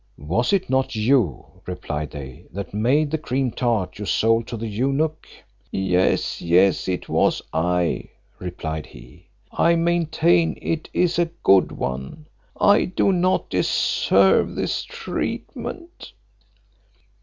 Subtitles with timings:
[0.17, 4.67] "Was it not you," replied they, "that made the cream tart you sold to the
[4.67, 5.27] eunuch?"
[5.69, 8.09] "Yes, yes, it was I,"
[8.39, 12.25] replied he; "I maintain it is a good one.
[12.59, 16.13] I do not deserve this treatment."